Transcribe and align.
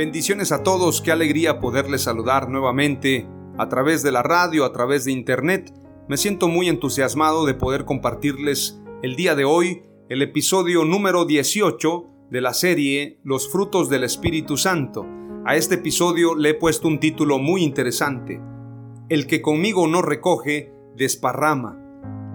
Bendiciones 0.00 0.50
a 0.50 0.62
todos, 0.62 1.02
qué 1.02 1.12
alegría 1.12 1.60
poderles 1.60 2.04
saludar 2.04 2.48
nuevamente 2.48 3.28
a 3.58 3.68
través 3.68 4.02
de 4.02 4.10
la 4.10 4.22
radio, 4.22 4.64
a 4.64 4.72
través 4.72 5.04
de 5.04 5.12
internet. 5.12 5.74
Me 6.08 6.16
siento 6.16 6.48
muy 6.48 6.70
entusiasmado 6.70 7.44
de 7.44 7.52
poder 7.52 7.84
compartirles 7.84 8.80
el 9.02 9.14
día 9.14 9.34
de 9.34 9.44
hoy 9.44 9.82
el 10.08 10.22
episodio 10.22 10.86
número 10.86 11.26
18 11.26 12.06
de 12.30 12.40
la 12.40 12.54
serie 12.54 13.20
Los 13.24 13.52
frutos 13.52 13.90
del 13.90 14.04
Espíritu 14.04 14.56
Santo. 14.56 15.06
A 15.44 15.54
este 15.54 15.74
episodio 15.74 16.34
le 16.34 16.48
he 16.48 16.54
puesto 16.54 16.88
un 16.88 16.98
título 16.98 17.38
muy 17.38 17.62
interesante. 17.62 18.40
El 19.10 19.26
que 19.26 19.42
conmigo 19.42 19.86
no 19.86 20.00
recoge, 20.00 20.72
desparrama. 20.96 21.78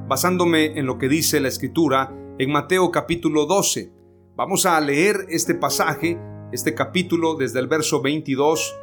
Basándome 0.07 0.77
en 0.77 0.85
lo 0.85 0.99
que 0.99 1.09
dice 1.09 1.39
la 1.39 1.47
escritura 1.47 2.15
en 2.37 2.51
Mateo 2.51 2.91
capítulo 2.91 3.47
12. 3.47 3.91
Vamos 4.35 4.67
a 4.67 4.79
leer 4.81 5.25
este 5.29 5.55
pasaje 5.55 6.19
este 6.51 6.75
capítulo 6.75 7.35
desde 7.35 7.59
el 7.59 7.67
verso 7.67 8.01
22 8.01 8.75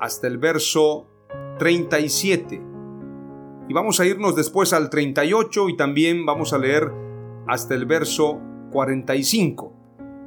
hasta 0.00 0.26
el 0.26 0.38
verso 0.38 1.06
37. 1.58 2.60
Y 3.68 3.72
vamos 3.72 4.00
a 4.00 4.06
irnos 4.06 4.36
después 4.36 4.72
al 4.72 4.90
38 4.90 5.68
y 5.68 5.76
también 5.76 6.26
vamos 6.26 6.52
a 6.52 6.58
leer 6.58 6.92
hasta 7.46 7.74
el 7.74 7.86
verso 7.86 8.40
45. 8.72 9.72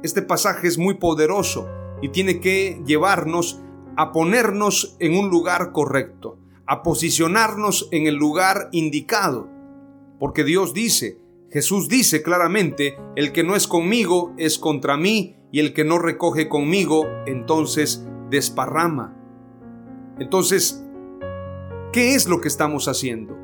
Este 0.02 0.22
pasaje 0.22 0.68
es 0.68 0.78
muy 0.78 0.94
poderoso 0.94 1.68
y 2.00 2.08
tiene 2.08 2.40
que 2.40 2.80
llevarnos 2.86 3.60
a 3.96 4.12
ponernos 4.12 4.96
en 5.00 5.16
un 5.16 5.28
lugar 5.28 5.72
correcto, 5.72 6.38
a 6.66 6.82
posicionarnos 6.82 7.88
en 7.92 8.06
el 8.06 8.14
lugar 8.14 8.68
indicado. 8.72 9.48
Porque 10.18 10.44
Dios 10.44 10.72
dice, 10.72 11.20
Jesús 11.50 11.88
dice 11.88 12.22
claramente, 12.22 12.96
el 13.16 13.32
que 13.32 13.44
no 13.44 13.54
es 13.54 13.66
conmigo 13.66 14.34
es 14.38 14.58
contra 14.58 14.96
mí 14.96 15.37
y 15.50 15.60
el 15.60 15.72
que 15.72 15.84
no 15.84 15.98
recoge 15.98 16.48
conmigo, 16.48 17.06
entonces 17.26 18.06
desparrama. 18.30 19.16
Entonces, 20.18 20.84
¿qué 21.92 22.14
es 22.14 22.28
lo 22.28 22.40
que 22.40 22.48
estamos 22.48 22.88
haciendo? 22.88 23.36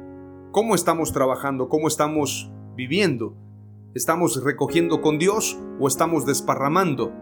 ¿Cómo 0.51 0.75
estamos 0.75 1.13
trabajando? 1.13 1.69
¿Cómo 1.69 1.89
estamos 1.89 2.53
viviendo? 2.77 3.37
¿Estamos 3.95 4.43
recogiendo 4.43 5.01
con 5.01 5.19
Dios 5.19 5.59
o 5.81 5.89
estamos 5.89 6.27
desparramando? 6.27 7.13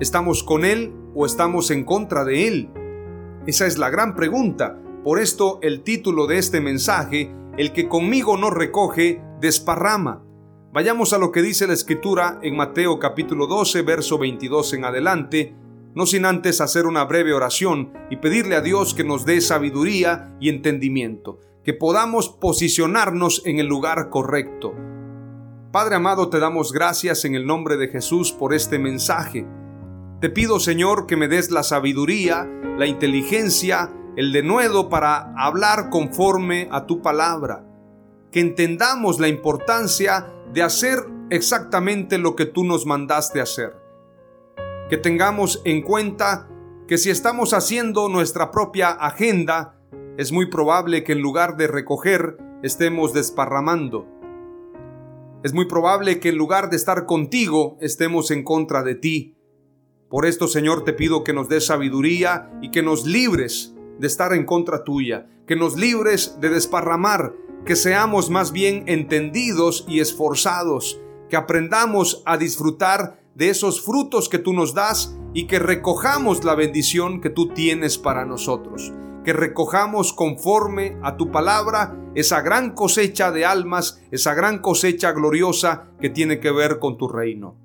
¿Estamos 0.00 0.42
con 0.42 0.64
Él 0.64 0.94
o 1.14 1.26
estamos 1.26 1.70
en 1.70 1.84
contra 1.84 2.24
de 2.24 2.48
Él? 2.48 2.70
Esa 3.46 3.66
es 3.66 3.78
la 3.78 3.90
gran 3.90 4.14
pregunta. 4.14 4.78
Por 5.04 5.18
esto 5.18 5.58
el 5.62 5.82
título 5.82 6.26
de 6.26 6.38
este 6.38 6.60
mensaje, 6.60 7.34
El 7.56 7.72
que 7.72 7.88
conmigo 7.88 8.36
no 8.36 8.50
recoge, 8.50 9.22
desparrama. 9.40 10.24
Vayamos 10.72 11.12
a 11.12 11.18
lo 11.18 11.32
que 11.32 11.42
dice 11.42 11.66
la 11.66 11.74
escritura 11.74 12.38
en 12.40 12.56
Mateo 12.56 12.98
capítulo 12.98 13.46
12, 13.46 13.82
verso 13.82 14.16
22 14.16 14.72
en 14.72 14.86
adelante, 14.86 15.54
no 15.94 16.06
sin 16.06 16.24
antes 16.24 16.62
hacer 16.62 16.86
una 16.86 17.04
breve 17.04 17.34
oración 17.34 17.92
y 18.08 18.16
pedirle 18.16 18.56
a 18.56 18.62
Dios 18.62 18.94
que 18.94 19.04
nos 19.04 19.26
dé 19.26 19.42
sabiduría 19.42 20.34
y 20.40 20.48
entendimiento, 20.48 21.40
que 21.62 21.74
podamos 21.74 22.30
posicionarnos 22.30 23.42
en 23.44 23.58
el 23.58 23.66
lugar 23.66 24.08
correcto. 24.08 24.72
Padre 25.72 25.96
amado, 25.96 26.30
te 26.30 26.38
damos 26.38 26.72
gracias 26.72 27.26
en 27.26 27.34
el 27.34 27.46
nombre 27.46 27.76
de 27.76 27.88
Jesús 27.88 28.32
por 28.32 28.54
este 28.54 28.78
mensaje. 28.78 29.46
Te 30.22 30.30
pido, 30.30 30.58
Señor, 30.58 31.04
que 31.04 31.18
me 31.18 31.28
des 31.28 31.50
la 31.50 31.64
sabiduría, 31.64 32.48
la 32.78 32.86
inteligencia, 32.86 33.92
el 34.16 34.32
denuedo 34.32 34.88
para 34.88 35.34
hablar 35.36 35.90
conforme 35.90 36.68
a 36.72 36.86
tu 36.86 37.02
palabra. 37.02 37.66
Que 38.30 38.40
entendamos 38.40 39.20
la 39.20 39.28
importancia 39.28 40.32
de 40.52 40.62
hacer 40.62 40.98
exactamente 41.30 42.18
lo 42.18 42.36
que 42.36 42.46
tú 42.46 42.64
nos 42.64 42.86
mandaste 42.86 43.40
hacer. 43.40 43.74
Que 44.90 44.98
tengamos 44.98 45.62
en 45.64 45.82
cuenta 45.82 46.48
que 46.86 46.98
si 46.98 47.10
estamos 47.10 47.54
haciendo 47.54 48.08
nuestra 48.08 48.50
propia 48.50 48.90
agenda, 48.90 49.78
es 50.18 50.30
muy 50.30 50.50
probable 50.50 51.04
que 51.04 51.12
en 51.12 51.22
lugar 51.22 51.56
de 51.56 51.68
recoger, 51.68 52.36
estemos 52.62 53.12
desparramando. 53.14 54.06
Es 55.42 55.54
muy 55.54 55.64
probable 55.64 56.20
que 56.20 56.28
en 56.28 56.36
lugar 56.36 56.70
de 56.70 56.76
estar 56.76 57.06
contigo, 57.06 57.76
estemos 57.80 58.30
en 58.30 58.44
contra 58.44 58.82
de 58.82 58.94
ti. 58.94 59.36
Por 60.08 60.26
esto, 60.26 60.46
Señor, 60.46 60.84
te 60.84 60.92
pido 60.92 61.24
que 61.24 61.32
nos 61.32 61.48
des 61.48 61.66
sabiduría 61.66 62.50
y 62.60 62.70
que 62.70 62.82
nos 62.82 63.06
libres 63.06 63.74
de 63.98 64.06
estar 64.06 64.32
en 64.34 64.44
contra 64.44 64.84
tuya, 64.84 65.26
que 65.46 65.56
nos 65.56 65.76
libres 65.76 66.36
de 66.40 66.50
desparramar, 66.50 67.34
que 67.64 67.76
seamos 67.76 68.30
más 68.30 68.52
bien 68.52 68.84
entendidos 68.86 69.84
y 69.88 70.00
esforzados, 70.00 71.00
que 71.28 71.36
aprendamos 71.36 72.22
a 72.26 72.36
disfrutar 72.36 73.20
de 73.34 73.48
esos 73.48 73.80
frutos 73.80 74.28
que 74.28 74.38
tú 74.38 74.52
nos 74.52 74.74
das 74.74 75.16
y 75.32 75.46
que 75.46 75.58
recojamos 75.58 76.44
la 76.44 76.54
bendición 76.54 77.20
que 77.20 77.30
tú 77.30 77.48
tienes 77.48 77.98
para 77.98 78.26
nosotros, 78.26 78.92
que 79.24 79.32
recojamos 79.32 80.12
conforme 80.12 80.98
a 81.02 81.16
tu 81.16 81.30
palabra 81.30 81.96
esa 82.14 82.42
gran 82.42 82.72
cosecha 82.74 83.30
de 83.30 83.46
almas, 83.46 84.02
esa 84.10 84.34
gran 84.34 84.58
cosecha 84.58 85.12
gloriosa 85.12 85.88
que 86.00 86.10
tiene 86.10 86.40
que 86.40 86.50
ver 86.50 86.78
con 86.78 86.98
tu 86.98 87.08
reino. 87.08 87.56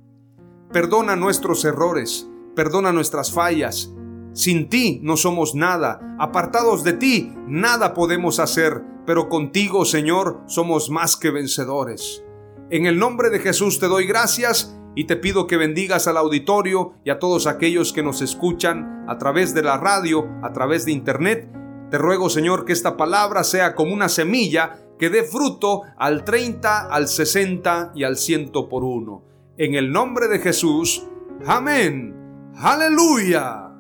Perdona 0.72 1.16
nuestros 1.16 1.66
errores, 1.66 2.30
perdona 2.56 2.94
nuestras 2.94 3.32
fallas. 3.32 3.92
Sin 4.34 4.70
ti 4.70 5.00
no 5.02 5.18
somos 5.18 5.56
nada, 5.56 6.16
apartados 6.20 6.84
de 6.84 6.94
ti 6.94 7.34
nada 7.48 7.94
podemos 7.94 8.40
hacer 8.40 8.84
pero 9.08 9.30
contigo, 9.30 9.86
Señor, 9.86 10.42
somos 10.48 10.90
más 10.90 11.16
que 11.16 11.32
vencedores. 11.32 12.26
En 12.70 12.86
el 12.88 13.00
nombre 13.00 13.30
de 13.30 13.40
Jesús 13.40 13.80
te 13.80 13.88
doy 13.88 14.06
gracias 14.06 14.78
y 14.96 15.06
te 15.06 15.16
pido 15.16 15.48
que 15.48 15.56
bendigas 15.56 16.10
al 16.10 16.18
auditorio 16.18 16.92
y 17.06 17.10
a 17.10 17.18
todos 17.18 17.48
aquellos 17.48 17.94
que 17.94 18.04
nos 18.04 18.22
escuchan 18.22 19.06
a 19.08 19.18
través 19.18 19.54
de 19.54 19.64
la 19.64 19.78
radio, 19.78 20.28
a 20.44 20.52
través 20.52 20.84
de 20.84 20.92
internet. 20.92 21.50
Te 21.90 21.98
ruego, 21.98 22.30
Señor, 22.30 22.66
que 22.66 22.74
esta 22.74 22.98
palabra 22.98 23.46
sea 23.46 23.76
como 23.76 23.94
una 23.94 24.10
semilla 24.10 24.82
que 25.00 25.10
dé 25.10 25.24
fruto 25.24 25.84
al 25.98 26.26
30, 26.26 26.88
al 26.88 27.08
60 27.08 27.94
y 27.96 28.04
al 28.04 28.18
100 28.18 28.52
por 28.52 28.84
uno. 28.84 29.24
En 29.58 29.76
el 29.76 29.90
nombre 29.90 30.28
de 30.28 30.40
Jesús. 30.40 31.08
Amén. 31.46 32.52
Aleluya. 32.58 33.72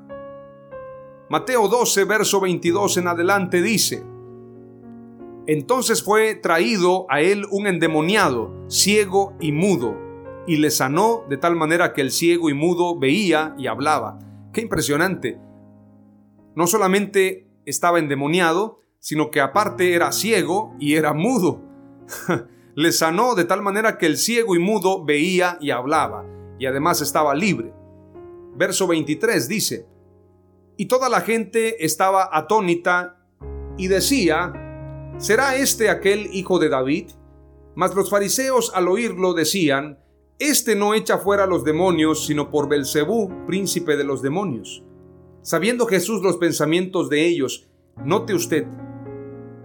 Mateo 1.29 1.67
12, 1.67 2.05
verso 2.05 2.39
22 2.39 2.95
en 2.95 3.09
adelante 3.09 3.61
dice, 3.61 4.05
entonces 5.47 6.03
fue 6.03 6.35
traído 6.35 7.05
a 7.09 7.21
él 7.21 7.45
un 7.49 7.67
endemoniado, 7.67 8.53
ciego 8.67 9.33
y 9.39 9.53
mudo, 9.53 9.97
y 10.45 10.57
le 10.57 10.69
sanó 10.71 11.23
de 11.29 11.37
tal 11.37 11.55
manera 11.55 11.93
que 11.93 12.01
el 12.01 12.11
ciego 12.11 12.49
y 12.49 12.53
mudo 12.53 12.99
veía 12.99 13.55
y 13.57 13.67
hablaba. 13.67 14.19
Qué 14.51 14.59
impresionante. 14.59 15.39
No 16.53 16.67
solamente 16.67 17.47
estaba 17.65 17.99
endemoniado, 17.99 18.81
sino 18.99 19.31
que 19.31 19.39
aparte 19.39 19.93
era 19.93 20.11
ciego 20.11 20.75
y 20.79 20.95
era 20.95 21.13
mudo. 21.13 21.61
le 22.75 22.91
sanó 22.91 23.33
de 23.33 23.45
tal 23.45 23.61
manera 23.61 23.97
que 23.97 24.05
el 24.05 24.17
ciego 24.17 24.53
y 24.53 24.59
mudo 24.59 25.05
veía 25.05 25.57
y 25.61 25.71
hablaba, 25.71 26.25
y 26.59 26.65
además 26.65 27.01
estaba 27.01 27.33
libre. 27.33 27.73
Verso 28.55 28.85
23 28.85 29.47
dice, 29.47 29.87
Y 30.75 30.87
toda 30.87 31.07
la 31.07 31.21
gente 31.21 31.85
estaba 31.85 32.29
atónita 32.33 33.23
y 33.77 33.87
decía, 33.87 34.66
¿será 35.17 35.55
este 35.55 35.89
aquel 35.89 36.29
hijo 36.33 36.59
de 36.59 36.69
David? 36.69 37.11
Mas 37.75 37.93
los 37.95 38.09
fariseos 38.09 38.71
al 38.73 38.87
oírlo 38.87 39.33
decían, 39.33 39.99
Este 40.39 40.75
no 40.75 40.93
echa 40.93 41.17
fuera 41.17 41.45
los 41.45 41.63
demonios, 41.63 42.25
sino 42.25 42.49
por 42.49 42.69
Belcebú, 42.69 43.45
príncipe 43.45 43.97
de 43.97 44.03
los 44.03 44.21
demonios. 44.21 44.83
Sabiendo 45.41 45.85
Jesús 45.85 46.21
los 46.21 46.37
pensamientos 46.37 47.09
de 47.09 47.25
ellos, 47.25 47.67
note 48.03 48.33
usted, 48.33 48.67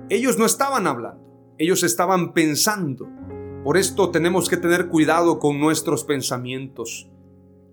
ellos 0.08 0.38
no 0.38 0.44
estaban 0.44 0.86
hablando, 0.86 1.24
ellos 1.58 1.82
estaban 1.82 2.32
pensando. 2.32 3.08
Por 3.64 3.76
esto 3.76 4.10
tenemos 4.10 4.48
que 4.48 4.56
tener 4.56 4.88
cuidado 4.88 5.38
con 5.38 5.58
nuestros 5.58 6.04
pensamientos. 6.04 7.08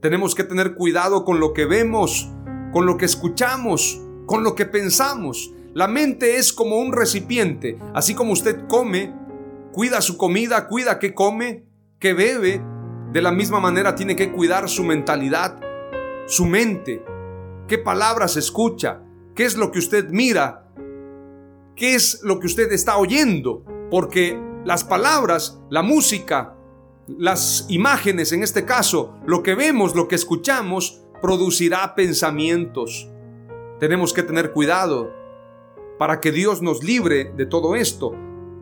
Tenemos 0.01 0.35
que 0.35 0.43
tener 0.43 0.75
cuidado 0.75 1.25
con 1.25 1.39
lo 1.39 1.51
que 1.53 1.65
vemos, 1.65 2.29
con 2.71 2.85
lo 2.85 2.97
que 2.97 3.05
escuchamos, 3.05 3.99
con 4.25 4.43
lo 4.43 4.55
que 4.55 4.65
pensamos. 4.65 5.53
La 5.73 5.87
mente 5.87 6.37
es 6.37 6.51
como 6.51 6.77
un 6.77 6.93
recipiente, 6.93 7.77
así 7.93 8.15
como 8.15 8.33
usted 8.33 8.67
come, 8.67 9.13
cuida 9.71 10.01
su 10.01 10.17
comida, 10.17 10.67
cuida 10.67 10.97
qué 10.97 11.13
come, 11.13 11.63
qué 11.99 12.13
bebe, 12.13 12.61
de 13.11 13.21
la 13.21 13.31
misma 13.31 13.59
manera 13.59 13.93
tiene 13.93 14.15
que 14.15 14.31
cuidar 14.31 14.67
su 14.67 14.83
mentalidad, 14.83 15.59
su 16.27 16.45
mente, 16.45 17.03
qué 17.67 17.77
palabras 17.77 18.35
escucha, 18.35 19.01
qué 19.35 19.45
es 19.45 19.57
lo 19.57 19.71
que 19.71 19.79
usted 19.79 20.09
mira, 20.09 20.67
qué 21.75 21.93
es 21.93 22.21
lo 22.23 22.39
que 22.39 22.47
usted 22.47 22.71
está 22.71 22.97
oyendo, 22.97 23.63
porque 23.91 24.41
las 24.65 24.83
palabras, 24.83 25.59
la 25.69 25.83
música, 25.83 26.55
las 27.07 27.65
imágenes, 27.69 28.31
en 28.31 28.41
este 28.41 28.65
caso, 28.65 29.15
lo 29.25 29.43
que 29.43 29.53
vemos, 29.53 29.95
lo 29.95 30.07
que 30.07 30.15
escuchamos, 30.15 31.01
producirá 31.21 31.95
pensamientos. 31.95 33.07
Tenemos 33.79 34.13
que 34.13 34.23
tener 34.23 34.51
cuidado 34.51 35.18
para 35.99 36.21
que 36.21 36.31
Dios 36.31 36.63
nos 36.63 36.83
libre 36.83 37.33
de 37.37 37.45
todo 37.45 37.75
esto. 37.75 38.15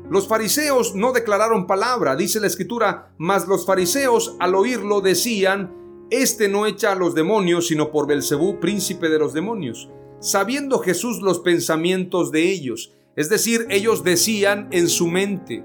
Los 0.09 0.27
fariseos 0.27 0.95
no 0.95 1.13
declararon 1.13 1.67
palabra, 1.67 2.15
dice 2.15 2.39
la 2.39 2.47
escritura, 2.47 3.13
mas 3.17 3.47
los 3.47 3.65
fariseos 3.65 4.35
al 4.39 4.55
oírlo 4.55 5.01
decían, 5.01 5.73
este 6.09 6.49
no 6.49 6.65
echa 6.65 6.93
a 6.93 6.95
los 6.95 7.13
demonios, 7.13 7.67
sino 7.67 7.91
por 7.91 8.07
Belcebú, 8.07 8.59
príncipe 8.59 9.07
de 9.09 9.19
los 9.19 9.33
demonios. 9.33 9.89
Sabiendo 10.19 10.79
Jesús 10.79 11.21
los 11.21 11.39
pensamientos 11.39 12.31
de 12.31 12.49
ellos, 12.51 12.93
es 13.15 13.29
decir, 13.29 13.67
ellos 13.69 14.03
decían 14.03 14.67
en 14.71 14.89
su 14.89 15.07
mente. 15.07 15.63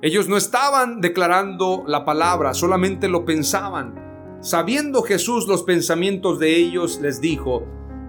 Ellos 0.00 0.28
no 0.28 0.36
estaban 0.36 1.00
declarando 1.00 1.84
la 1.86 2.04
palabra, 2.04 2.54
solamente 2.54 3.08
lo 3.08 3.24
pensaban. 3.24 4.38
Sabiendo 4.40 5.02
Jesús 5.02 5.46
los 5.46 5.62
pensamientos 5.62 6.40
de 6.40 6.56
ellos, 6.56 7.00
les 7.00 7.20
dijo, 7.20 7.64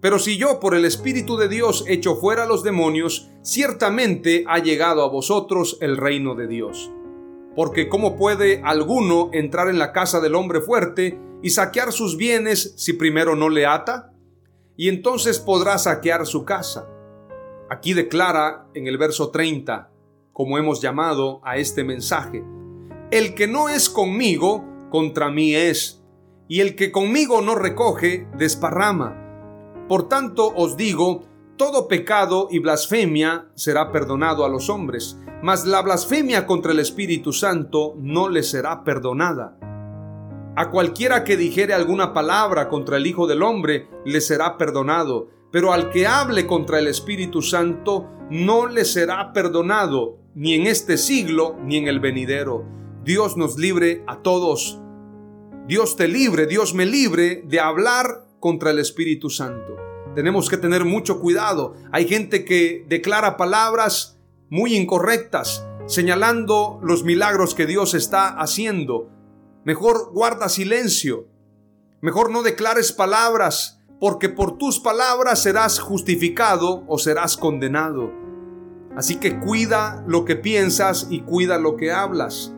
Pero 0.00 0.18
si 0.18 0.36
yo 0.36 0.60
por 0.60 0.74
el 0.74 0.84
Espíritu 0.84 1.36
de 1.36 1.48
Dios 1.48 1.84
echo 1.88 2.16
fuera 2.16 2.46
los 2.46 2.62
demonios, 2.62 3.30
ciertamente 3.42 4.44
ha 4.46 4.58
llegado 4.58 5.02
a 5.02 5.08
vosotros 5.08 5.78
el 5.80 5.96
reino 5.96 6.34
de 6.34 6.46
Dios. 6.46 6.90
Porque 7.54 7.88
¿cómo 7.88 8.16
puede 8.16 8.60
alguno 8.62 9.30
entrar 9.32 9.68
en 9.68 9.78
la 9.78 9.92
casa 9.92 10.20
del 10.20 10.34
hombre 10.34 10.60
fuerte 10.60 11.18
y 11.42 11.50
saquear 11.50 11.92
sus 11.92 12.16
bienes 12.16 12.74
si 12.76 12.92
primero 12.92 13.34
no 13.34 13.48
le 13.48 13.64
ata? 13.64 14.12
Y 14.76 14.88
entonces 14.90 15.38
podrá 15.38 15.78
saquear 15.78 16.26
su 16.26 16.44
casa. 16.44 16.86
Aquí 17.70 17.94
declara 17.94 18.68
en 18.74 18.86
el 18.86 18.98
verso 18.98 19.30
30, 19.30 19.90
como 20.32 20.58
hemos 20.58 20.82
llamado 20.82 21.40
a 21.42 21.56
este 21.56 21.82
mensaje, 21.82 22.44
el 23.10 23.34
que 23.34 23.46
no 23.46 23.70
es 23.70 23.88
conmigo, 23.88 24.64
contra 24.90 25.30
mí 25.30 25.54
es, 25.54 26.04
y 26.48 26.60
el 26.60 26.76
que 26.76 26.92
conmigo 26.92 27.40
no 27.40 27.54
recoge, 27.54 28.28
desparrama. 28.36 29.25
Por 29.88 30.08
tanto 30.08 30.52
os 30.56 30.76
digo, 30.76 31.22
todo 31.56 31.88
pecado 31.88 32.48
y 32.50 32.58
blasfemia 32.58 33.48
será 33.54 33.92
perdonado 33.92 34.44
a 34.44 34.48
los 34.48 34.68
hombres, 34.68 35.18
mas 35.42 35.64
la 35.64 35.80
blasfemia 35.80 36.46
contra 36.46 36.72
el 36.72 36.80
Espíritu 36.80 37.32
Santo 37.32 37.94
no 37.98 38.28
le 38.28 38.42
será 38.42 38.84
perdonada. 38.84 39.56
A 40.56 40.70
cualquiera 40.70 41.22
que 41.22 41.36
dijere 41.36 41.72
alguna 41.72 42.12
palabra 42.12 42.68
contra 42.68 42.96
el 42.96 43.06
Hijo 43.06 43.26
del 43.26 43.42
Hombre 43.42 43.88
le 44.04 44.20
será 44.20 44.58
perdonado, 44.58 45.28
pero 45.52 45.72
al 45.72 45.90
que 45.90 46.06
hable 46.06 46.46
contra 46.46 46.78
el 46.78 46.88
Espíritu 46.88 47.42
Santo 47.42 48.08
no 48.30 48.66
le 48.66 48.84
será 48.84 49.32
perdonado, 49.32 50.18
ni 50.34 50.54
en 50.54 50.66
este 50.66 50.98
siglo 50.98 51.56
ni 51.62 51.76
en 51.76 51.88
el 51.88 52.00
venidero. 52.00 52.64
Dios 53.04 53.36
nos 53.36 53.56
libre 53.56 54.02
a 54.06 54.22
todos. 54.22 54.80
Dios 55.68 55.96
te 55.96 56.08
libre, 56.08 56.46
Dios 56.46 56.74
me 56.74 56.86
libre 56.86 57.42
de 57.46 57.60
hablar 57.60 58.25
contra 58.46 58.70
el 58.70 58.78
Espíritu 58.78 59.28
Santo. 59.28 59.74
Tenemos 60.14 60.48
que 60.48 60.56
tener 60.56 60.84
mucho 60.84 61.18
cuidado. 61.18 61.74
Hay 61.90 62.06
gente 62.06 62.44
que 62.44 62.86
declara 62.88 63.36
palabras 63.36 64.20
muy 64.48 64.76
incorrectas, 64.76 65.66
señalando 65.86 66.78
los 66.80 67.02
milagros 67.02 67.56
que 67.56 67.66
Dios 67.66 67.92
está 67.94 68.28
haciendo. 68.28 69.10
Mejor 69.64 70.12
guarda 70.12 70.48
silencio. 70.48 71.26
Mejor 72.00 72.30
no 72.30 72.44
declares 72.44 72.92
palabras, 72.92 73.80
porque 73.98 74.28
por 74.28 74.58
tus 74.58 74.78
palabras 74.78 75.42
serás 75.42 75.80
justificado 75.80 76.84
o 76.86 76.98
serás 76.98 77.36
condenado. 77.36 78.12
Así 78.96 79.16
que 79.16 79.40
cuida 79.40 80.04
lo 80.06 80.24
que 80.24 80.36
piensas 80.36 81.08
y 81.10 81.22
cuida 81.22 81.58
lo 81.58 81.74
que 81.74 81.90
hablas. 81.90 82.54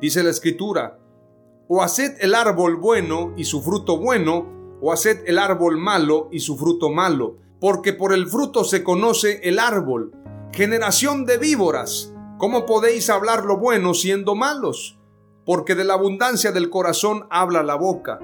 Dice 0.00 0.22
la 0.22 0.30
escritura, 0.30 1.00
o 1.66 1.82
haced 1.82 2.18
el 2.20 2.36
árbol 2.36 2.76
bueno 2.76 3.34
y 3.36 3.46
su 3.46 3.62
fruto 3.62 3.98
bueno, 3.98 4.59
o 4.80 4.92
haced 4.92 5.22
el 5.26 5.38
árbol 5.38 5.78
malo 5.78 6.28
y 6.32 6.40
su 6.40 6.56
fruto 6.56 6.90
malo, 6.90 7.36
porque 7.60 7.92
por 7.92 8.12
el 8.12 8.26
fruto 8.26 8.64
se 8.64 8.82
conoce 8.82 9.40
el 9.44 9.58
árbol. 9.58 10.12
Generación 10.52 11.26
de 11.26 11.38
víboras, 11.38 12.12
¿cómo 12.38 12.66
podéis 12.66 13.10
hablar 13.10 13.44
lo 13.44 13.58
bueno 13.58 13.94
siendo 13.94 14.34
malos? 14.34 14.98
Porque 15.44 15.74
de 15.74 15.84
la 15.84 15.94
abundancia 15.94 16.52
del 16.52 16.70
corazón 16.70 17.26
habla 17.30 17.62
la 17.62 17.74
boca. 17.74 18.18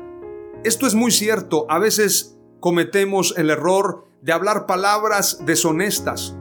Esto 0.64 0.86
es 0.86 0.94
muy 0.94 1.10
cierto, 1.10 1.66
a 1.68 1.78
veces 1.78 2.36
cometemos 2.60 3.34
el 3.36 3.50
error 3.50 4.06
de 4.22 4.32
hablar 4.32 4.66
palabras 4.66 5.40
deshonestas, 5.44 6.36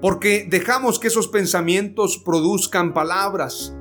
porque 0.00 0.46
dejamos 0.48 0.98
que 0.98 1.08
esos 1.08 1.28
pensamientos 1.28 2.16
produzcan 2.16 2.94
palabras. 2.94 3.76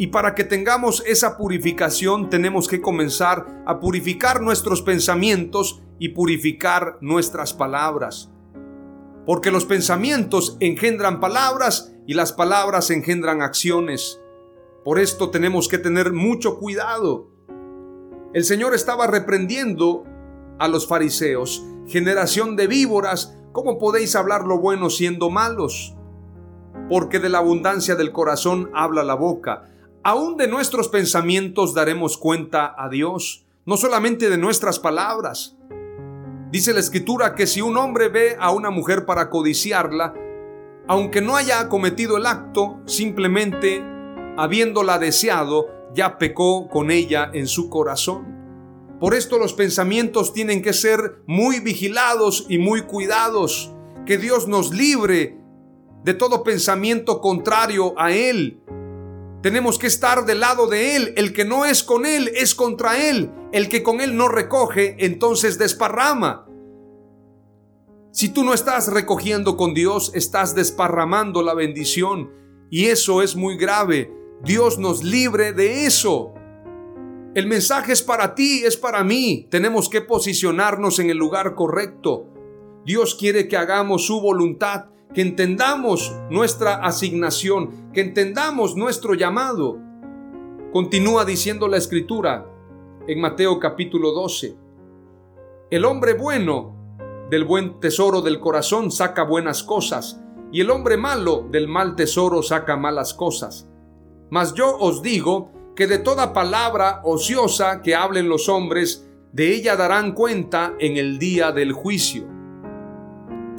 Y 0.00 0.06
para 0.06 0.34
que 0.34 0.44
tengamos 0.44 1.04
esa 1.06 1.36
purificación 1.36 2.30
tenemos 2.30 2.68
que 2.68 2.80
comenzar 2.80 3.62
a 3.66 3.80
purificar 3.80 4.40
nuestros 4.40 4.80
pensamientos 4.80 5.82
y 5.98 6.08
purificar 6.08 6.96
nuestras 7.02 7.52
palabras. 7.52 8.30
Porque 9.26 9.50
los 9.50 9.66
pensamientos 9.66 10.56
engendran 10.58 11.20
palabras 11.20 11.92
y 12.06 12.14
las 12.14 12.32
palabras 12.32 12.90
engendran 12.90 13.42
acciones. 13.42 14.18
Por 14.86 14.98
esto 14.98 15.28
tenemos 15.28 15.68
que 15.68 15.76
tener 15.76 16.14
mucho 16.14 16.58
cuidado. 16.58 17.28
El 18.32 18.44
Señor 18.44 18.74
estaba 18.74 19.06
reprendiendo 19.06 20.04
a 20.58 20.66
los 20.68 20.88
fariseos, 20.88 21.62
generación 21.86 22.56
de 22.56 22.68
víboras, 22.68 23.36
¿cómo 23.52 23.76
podéis 23.78 24.16
hablar 24.16 24.46
lo 24.46 24.60
bueno 24.60 24.88
siendo 24.88 25.28
malos? 25.28 25.94
Porque 26.88 27.18
de 27.18 27.28
la 27.28 27.36
abundancia 27.36 27.96
del 27.96 28.12
corazón 28.12 28.70
habla 28.72 29.04
la 29.04 29.14
boca. 29.14 29.69
Aún 30.02 30.38
de 30.38 30.48
nuestros 30.48 30.88
pensamientos 30.88 31.74
daremos 31.74 32.16
cuenta 32.16 32.74
a 32.78 32.88
Dios, 32.88 33.44
no 33.66 33.76
solamente 33.76 34.30
de 34.30 34.38
nuestras 34.38 34.78
palabras. 34.78 35.58
Dice 36.50 36.72
la 36.72 36.80
escritura 36.80 37.34
que 37.34 37.46
si 37.46 37.60
un 37.60 37.76
hombre 37.76 38.08
ve 38.08 38.34
a 38.40 38.50
una 38.50 38.70
mujer 38.70 39.04
para 39.04 39.28
codiciarla, 39.28 40.14
aunque 40.88 41.20
no 41.20 41.36
haya 41.36 41.68
cometido 41.68 42.16
el 42.16 42.24
acto, 42.24 42.80
simplemente 42.86 43.84
habiéndola 44.38 44.98
deseado, 44.98 45.68
ya 45.94 46.16
pecó 46.16 46.68
con 46.70 46.90
ella 46.90 47.30
en 47.34 47.46
su 47.46 47.68
corazón. 47.68 48.96
Por 49.00 49.14
esto 49.14 49.38
los 49.38 49.52
pensamientos 49.52 50.32
tienen 50.32 50.62
que 50.62 50.72
ser 50.72 51.20
muy 51.26 51.60
vigilados 51.60 52.46
y 52.48 52.56
muy 52.56 52.82
cuidados. 52.82 53.74
Que 54.06 54.16
Dios 54.16 54.48
nos 54.48 54.72
libre 54.72 55.38
de 56.04 56.14
todo 56.14 56.42
pensamiento 56.42 57.20
contrario 57.20 57.92
a 57.98 58.12
Él 58.12 58.62
tenemos 59.42 59.78
que 59.78 59.86
estar 59.86 60.26
del 60.26 60.40
lado 60.40 60.66
de 60.66 60.96
Él. 60.96 61.14
El 61.16 61.32
que 61.32 61.44
no 61.44 61.64
es 61.64 61.82
con 61.82 62.04
Él 62.04 62.30
es 62.34 62.54
contra 62.54 63.08
Él. 63.08 63.30
El 63.52 63.68
que 63.68 63.82
con 63.82 64.00
Él 64.00 64.16
no 64.16 64.28
recoge, 64.28 64.96
entonces 64.98 65.58
desparrama. 65.58 66.46
Si 68.12 68.28
tú 68.28 68.44
no 68.44 68.54
estás 68.54 68.88
recogiendo 68.88 69.56
con 69.56 69.72
Dios, 69.72 70.10
estás 70.14 70.54
desparramando 70.54 71.42
la 71.42 71.54
bendición. 71.54 72.30
Y 72.70 72.86
eso 72.86 73.22
es 73.22 73.36
muy 73.36 73.56
grave. 73.56 74.12
Dios 74.44 74.78
nos 74.78 75.02
libre 75.02 75.52
de 75.52 75.86
eso. 75.86 76.34
El 77.34 77.46
mensaje 77.46 77.92
es 77.92 78.02
para 78.02 78.34
ti, 78.34 78.62
es 78.64 78.76
para 78.76 79.04
mí. 79.04 79.46
Tenemos 79.50 79.88
que 79.88 80.00
posicionarnos 80.00 80.98
en 80.98 81.10
el 81.10 81.16
lugar 81.16 81.54
correcto. 81.54 82.26
Dios 82.84 83.14
quiere 83.14 83.46
que 83.46 83.56
hagamos 83.56 84.06
su 84.06 84.20
voluntad, 84.20 84.86
que 85.14 85.22
entendamos 85.22 86.14
nuestra 86.30 86.76
asignación, 86.76 87.90
que 87.92 88.00
entendamos 88.00 88.76
nuestro 88.76 89.14
llamado. 89.14 89.78
Continúa 90.72 91.24
diciendo 91.24 91.66
la 91.66 91.78
escritura 91.78 92.46
en 93.08 93.20
Mateo 93.20 93.58
capítulo 93.58 94.12
12. 94.12 94.56
El 95.70 95.84
hombre 95.84 96.14
bueno 96.14 96.76
del 97.28 97.44
buen 97.44 97.80
tesoro 97.80 98.22
del 98.22 98.38
corazón 98.38 98.92
saca 98.92 99.24
buenas 99.24 99.64
cosas, 99.64 100.20
y 100.52 100.60
el 100.60 100.70
hombre 100.70 100.96
malo 100.96 101.46
del 101.50 101.68
mal 101.68 101.96
tesoro 101.96 102.42
saca 102.42 102.76
malas 102.76 103.14
cosas. 103.14 103.68
Mas 104.30 104.54
yo 104.54 104.76
os 104.78 105.02
digo 105.02 105.52
que 105.74 105.86
de 105.88 105.98
toda 105.98 106.32
palabra 106.32 107.00
ociosa 107.04 107.82
que 107.82 107.94
hablen 107.96 108.28
los 108.28 108.48
hombres, 108.48 109.08
de 109.32 109.54
ella 109.54 109.76
darán 109.76 110.12
cuenta 110.12 110.74
en 110.78 110.96
el 110.96 111.18
día 111.18 111.52
del 111.52 111.72
juicio. 111.72 112.26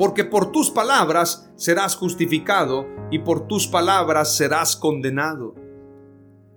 Porque 0.01 0.23
por 0.23 0.51
tus 0.51 0.71
palabras 0.71 1.51
serás 1.55 1.95
justificado 1.95 2.87
y 3.11 3.19
por 3.19 3.45
tus 3.45 3.67
palabras 3.67 4.35
serás 4.35 4.75
condenado. 4.75 5.53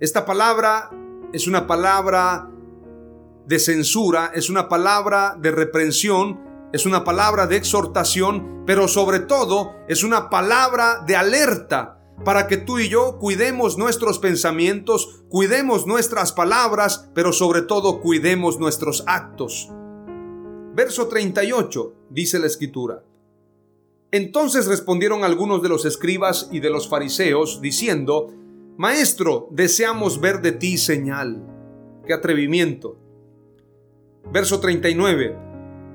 Esta 0.01 0.25
palabra 0.25 0.89
es 1.31 1.47
una 1.47 1.67
palabra 1.67 2.49
de 3.45 3.59
censura, 3.59 4.33
es 4.35 4.49
una 4.49 4.71
palabra 4.71 5.37
de 5.39 5.51
reprensión, 5.51 6.41
es 6.73 6.87
una 6.87 7.05
palabra 7.05 7.47
de 7.47 7.57
exhortación, 7.57 8.63
pero 8.65 8.89
sobre 8.89 9.19
todo 9.19 9.75
es 9.89 10.05
una 10.05 10.31
palabra 10.31 11.05
de 11.07 11.15
alerta 11.15 12.01
para 12.25 12.47
que 12.47 12.57
tú 12.57 12.79
y 12.79 12.89
yo 12.89 13.19
cuidemos 13.19 13.77
nuestros 13.77 14.19
pensamientos, 14.21 15.23
cuidemos 15.29 15.87
nuestras 15.87 16.33
palabras, 16.33 17.11
pero 17.15 17.31
sobre 17.31 17.61
todo 17.61 18.01
cuidemos 18.01 18.59
nuestros 18.59 19.05
actos. 19.07 19.69
Verso 20.75 21.09
38 21.09 21.95
dice 22.09 22.39
la 22.39 22.47
escritura. 22.47 23.03
Entonces 24.15 24.67
respondieron 24.67 25.25
algunos 25.25 25.61
de 25.61 25.69
los 25.69 25.85
escribas 25.85 26.49
y 26.53 26.61
de 26.61 26.71
los 26.71 26.89
fariseos, 26.89 27.61
diciendo, 27.61 28.33
Maestro, 28.77 29.49
deseamos 29.51 30.21
ver 30.21 30.41
de 30.41 30.53
ti 30.53 30.79
señal. 30.79 31.45
¡Qué 32.07 32.13
atrevimiento! 32.13 32.97
Verso 34.33 34.61
39. 34.61 35.37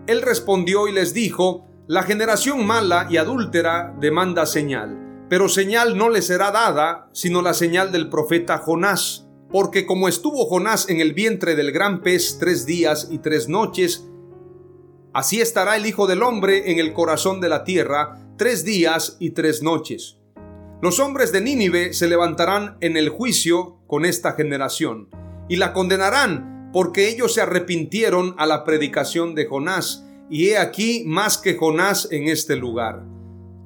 Él 0.07 0.21
respondió 0.21 0.89
y 0.89 0.91
les 0.91 1.13
dijo, 1.13 1.65
La 1.87 2.03
generación 2.03 2.67
mala 2.67 3.07
y 3.09 3.15
adúltera 3.15 3.95
demanda 4.01 4.45
señal, 4.45 5.25
pero 5.29 5.47
señal 5.47 5.97
no 5.97 6.09
le 6.09 6.21
será 6.21 6.51
dada, 6.51 7.09
sino 7.13 7.41
la 7.41 7.53
señal 7.53 7.93
del 7.93 8.09
profeta 8.09 8.57
Jonás. 8.57 9.29
Porque 9.49 9.85
como 9.85 10.09
estuvo 10.09 10.45
Jonás 10.45 10.89
en 10.89 10.99
el 10.99 11.13
vientre 11.13 11.55
del 11.55 11.71
gran 11.71 12.01
pez 12.01 12.37
tres 12.37 12.65
días 12.65 13.07
y 13.09 13.19
tres 13.19 13.47
noches, 13.47 14.08
así 15.13 15.41
estará 15.41 15.75
el 15.75 15.85
Hijo 15.85 16.07
del 16.07 16.23
Hombre 16.23 16.71
en 16.71 16.79
el 16.79 16.93
corazón 16.93 17.41
de 17.41 17.49
la 17.49 17.63
tierra 17.63 18.19
tres 18.37 18.63
días 18.63 19.17
y 19.19 19.31
tres 19.31 19.61
noches. 19.61 20.17
Los 20.81 20.99
hombres 20.99 21.31
de 21.31 21.41
Nínive 21.41 21.93
se 21.93 22.07
levantarán 22.07 22.77
en 22.79 22.95
el 22.95 23.09
juicio 23.09 23.79
con 23.85 24.05
esta 24.05 24.33
generación, 24.33 25.09
y 25.49 25.57
la 25.57 25.73
condenarán 25.73 26.69
porque 26.71 27.09
ellos 27.09 27.33
se 27.33 27.41
arrepintieron 27.41 28.35
a 28.37 28.45
la 28.45 28.63
predicación 28.63 29.35
de 29.35 29.45
Jonás, 29.45 30.05
y 30.29 30.49
he 30.49 30.57
aquí 30.57 31.03
más 31.05 31.37
que 31.37 31.55
Jonás 31.55 32.07
en 32.11 32.27
este 32.27 32.55
lugar. 32.55 33.03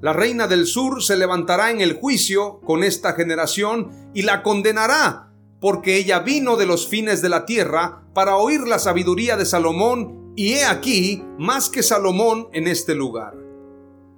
La 0.01 0.13
reina 0.13 0.47
del 0.47 0.65
sur 0.65 1.03
se 1.03 1.17
levantará 1.17 1.71
en 1.71 1.81
el 1.81 1.93
juicio 1.93 2.59
con 2.62 2.83
esta 2.83 3.13
generación 3.13 4.12
y 4.13 4.23
la 4.23 4.43
condenará, 4.43 5.31
porque 5.59 5.97
ella 5.97 6.19
vino 6.19 6.57
de 6.57 6.65
los 6.65 6.88
fines 6.88 7.21
de 7.21 7.29
la 7.29 7.45
tierra 7.45 8.03
para 8.13 8.35
oír 8.35 8.67
la 8.67 8.79
sabiduría 8.79 9.38
de 9.38 9.45
Salomón, 9.45 10.22
y 10.35 10.53
he 10.53 10.65
aquí 10.65 11.23
más 11.37 11.69
que 11.69 11.83
Salomón 11.83 12.47
en 12.53 12.67
este 12.67 12.95
lugar. 12.95 13.35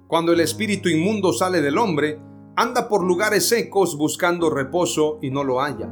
Cuando 0.06 0.32
el 0.32 0.40
espíritu 0.40 0.88
inmundo 0.88 1.32
sale 1.32 1.60
del 1.60 1.78
hombre, 1.78 2.20
anda 2.56 2.88
por 2.88 3.04
lugares 3.04 3.48
secos 3.48 3.96
buscando 3.98 4.50
reposo 4.50 5.18
y 5.20 5.30
no 5.30 5.44
lo 5.44 5.60
halla. 5.60 5.90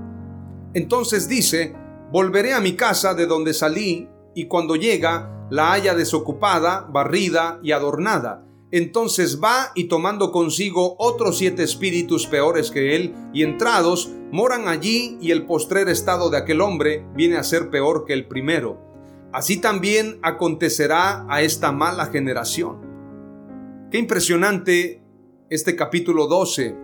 Entonces 0.73 1.29
dice, 1.29 1.75
Volveré 2.15 2.53
a 2.53 2.61
mi 2.61 2.75
casa 2.75 3.15
de 3.15 3.27
donde 3.27 3.53
salí, 3.53 4.09
y 4.37 4.47
cuando 4.47 4.77
llega, 4.77 5.49
la 5.51 5.73
haya 5.73 5.97
desocupada, 5.97 6.87
barrida 6.89 7.59
y 7.61 7.73
adornada. 7.73 8.47
Entonces 8.71 9.41
va 9.43 9.73
y 9.75 9.89
tomando 9.89 10.31
consigo 10.31 10.95
otros 11.01 11.39
siete 11.39 11.65
espíritus 11.65 12.29
peores 12.29 12.71
que 12.71 12.95
él, 12.95 13.15
y 13.33 13.43
entrados, 13.43 14.13
moran 14.31 14.69
allí, 14.69 15.19
y 15.21 15.33
el 15.33 15.45
postrer 15.45 15.89
estado 15.89 16.31
de 16.31 16.37
aquel 16.37 16.61
hombre 16.61 17.05
viene 17.17 17.37
a 17.37 17.43
ser 17.43 17.69
peor 17.69 18.05
que 18.05 18.13
el 18.13 18.29
primero. 18.29 18.94
Así 19.35 19.57
también 19.57 20.21
acontecerá 20.23 21.27
a 21.29 21.43
esta 21.43 21.73
mala 21.73 22.07
generación. 22.07 23.89
Qué 23.91 23.99
impresionante 23.99 25.03
este 25.51 25.75
capítulo 25.75 26.29
12 26.29 26.77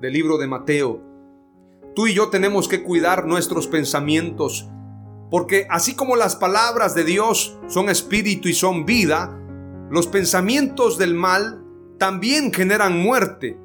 del 0.00 0.12
libro 0.12 0.38
de 0.38 0.46
Mateo. 0.46 1.02
Tú 1.96 2.06
y 2.06 2.14
yo 2.14 2.28
tenemos 2.28 2.68
que 2.68 2.84
cuidar 2.84 3.26
nuestros 3.26 3.66
pensamientos, 3.66 4.70
porque 5.28 5.66
así 5.70 5.96
como 5.96 6.14
las 6.14 6.36
palabras 6.36 6.94
de 6.94 7.02
Dios 7.02 7.58
son 7.66 7.88
espíritu 7.88 8.46
y 8.48 8.54
son 8.54 8.86
vida, 8.86 9.36
los 9.90 10.06
pensamientos 10.06 10.98
del 10.98 11.14
mal 11.14 11.64
también 11.98 12.52
generan 12.52 12.96
muerte 12.96 13.58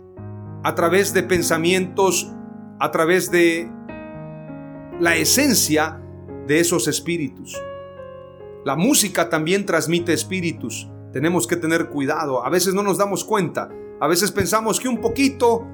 a 0.63 0.74
través 0.74 1.13
de 1.13 1.22
pensamientos, 1.22 2.32
a 2.80 2.90
través 2.90 3.30
de 3.30 3.72
la 5.00 5.18
esencia 5.18 6.02
de 6.48 6.62
esos 6.62 6.88
espíritus. 6.88 7.62
La 8.65 8.75
música 8.75 9.29
también 9.29 9.65
transmite 9.65 10.13
espíritus. 10.13 10.89
Tenemos 11.12 11.48
que 11.48 11.58
tener 11.58 11.89
cuidado. 11.89 12.46
A 12.46 12.50
veces 12.50 12.74
no 12.74 12.82
nos 12.82 12.98
damos 12.98 13.25
cuenta. 13.25 13.70
A 14.00 14.08
veces 14.08 14.32
pensamos 14.32 14.79
que 14.79 14.88
un 14.88 15.01
poquito 15.01 15.67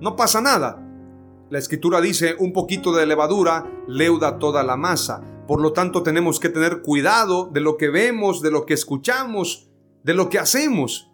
no 0.00 0.14
pasa 0.14 0.42
nada. 0.42 0.80
La 1.50 1.58
escritura 1.58 2.00
dice, 2.00 2.34
un 2.38 2.52
poquito 2.52 2.92
de 2.92 3.06
levadura 3.06 3.64
leuda 3.88 4.38
toda 4.38 4.62
la 4.62 4.76
masa. 4.76 5.22
Por 5.46 5.60
lo 5.60 5.72
tanto, 5.72 6.02
tenemos 6.02 6.38
que 6.38 6.50
tener 6.50 6.82
cuidado 6.82 7.48
de 7.52 7.60
lo 7.60 7.76
que 7.76 7.88
vemos, 7.88 8.42
de 8.42 8.50
lo 8.50 8.66
que 8.66 8.74
escuchamos, 8.74 9.70
de 10.02 10.14
lo 10.14 10.28
que 10.28 10.38
hacemos. 10.38 11.10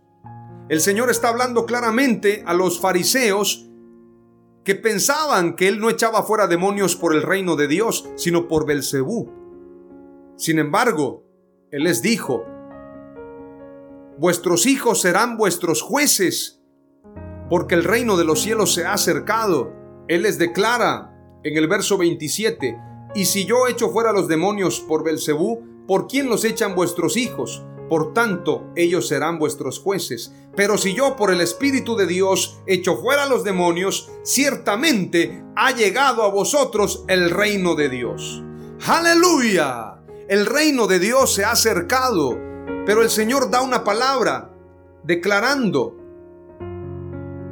El 0.69 0.81
Señor 0.81 1.11
está 1.11 1.29
hablando 1.29 1.65
claramente 1.65 2.43
a 2.47 2.55
los 2.55 2.81
fariseos 2.81 3.69
que 4.65 4.75
pensaban 4.75 5.57
que 5.57 5.69
Él 5.69 5.81
no 5.81 5.91
echaba 5.91 6.23
fuera 6.23 6.47
demonios 6.47 6.97
por 6.97 7.15
el 7.15 7.23
reino 7.23 7.57
de 7.57 7.67
Dios, 7.69 8.09
sino 8.17 8.47
por 8.47 8.67
Belcebú. 8.67 9.40
Sin 10.41 10.59
embargo, 10.59 11.23
Él 11.71 11.85
les 11.85 12.01
dijo, 12.01 12.47
vuestros 14.17 14.65
hijos 14.65 15.03
serán 15.03 15.37
vuestros 15.37 15.83
jueces, 15.83 16.63
porque 17.51 17.75
el 17.75 17.85
reino 17.85 18.17
de 18.17 18.25
los 18.25 18.41
cielos 18.41 18.73
se 18.73 18.87
ha 18.87 18.95
acercado. 18.95 19.71
Él 20.09 20.23
les 20.23 20.39
declara 20.39 21.15
en 21.45 21.59
el 21.59 21.69
verso 21.69 21.99
27, 21.99 22.75
y 23.15 23.27
si 23.27 23.45
yo 23.45 23.69
echo 23.69 23.91
fuera 23.91 24.15
los 24.15 24.29
demonios 24.29 24.81
por 24.81 25.05
Belcebú, 25.05 25.85
¿por 25.87 26.07
quién 26.07 26.31
los 26.31 26.47
echan 26.47 26.75
vuestros 26.75 27.19
hijos? 27.19 27.63
Por 27.91 28.15
tanto, 28.15 28.73
ellos 28.77 29.09
serán 29.09 29.39
vuestros 29.39 29.79
jueces. 29.79 30.35
Pero 30.57 30.79
si 30.79 30.95
yo 30.95 31.17
por 31.17 31.31
el 31.31 31.43
Espíritu 31.43 31.97
de 31.97 32.07
Dios 32.07 32.63
echo 32.67 32.97
fuera 32.97 33.27
los 33.27 33.45
demonios, 33.45 34.11
ciertamente 34.23 35.45
ha 35.55 35.73
llegado 35.73 36.23
a 36.23 36.31
vosotros 36.31 37.05
el 37.09 37.29
reino 37.29 37.75
de 37.75 37.91
Dios. 37.91 38.43
Aleluya. 38.87 40.00
El 40.31 40.47
reino 40.47 40.87
de 40.87 41.01
Dios 41.01 41.35
se 41.35 41.45
ha 41.45 41.51
acercado. 41.51 42.39
Pero 42.87 43.03
el 43.03 43.11
Señor 43.11 43.51
da 43.51 43.63
una 43.63 43.83
palabra 43.83 44.55
declarando 45.03 45.97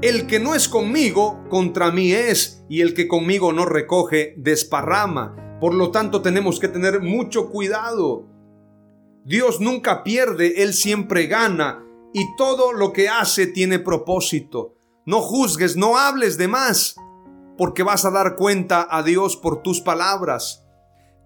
el 0.01 0.29
que 0.29 0.39
no 0.39 0.55
es 0.55 0.69
conmigo, 0.69 1.43
contra 1.49 1.91
mí 1.91 2.13
es, 2.13 2.65
y 2.69 2.83
el 2.83 2.95
que 2.95 3.09
conmigo 3.09 3.53
no 3.53 3.65
recoge, 3.65 4.35
desparrama. 4.37 5.59
Por 5.61 5.75
lo 5.75 5.91
tanto, 5.91 6.23
tenemos 6.23 6.61
que 6.61 6.69
tener 6.69 7.03
mucho 7.03 7.51
cuidado. 7.51 8.29
Dios 9.25 9.61
nunca 9.61 10.05
pierde, 10.05 10.63
Él 10.63 10.73
siempre 10.73 11.27
gana, 11.27 11.85
y 12.15 12.37
todo 12.37 12.73
lo 12.73 12.93
que 12.93 13.09
hace 13.09 13.49
tiene 13.49 13.81
propósito. 13.81 14.77
No 15.05 15.21
juzgues, 15.21 15.77
no 15.77 15.99
hables 15.99 16.39
de 16.39 16.47
más, 16.47 16.95
porque 17.57 17.83
vas 17.83 18.05
a 18.05 18.13
dar 18.13 18.37
cuenta 18.37 18.87
a 18.89 19.03
Dios 19.03 19.37
por 19.37 19.63
tus 19.63 19.81
palabras. 19.81 20.68